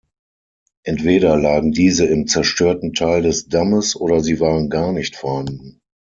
Entweder 0.83 1.37
lagen 1.37 1.73
diese 1.73 2.07
im 2.07 2.25
zerstörten 2.25 2.93
Teil 2.93 3.21
des 3.21 3.49
Dammes, 3.49 3.95
oder 3.95 4.19
sie 4.21 4.39
waren 4.39 4.71
gar 4.71 4.93
nicht 4.93 5.15
vorhanden. 5.15 5.79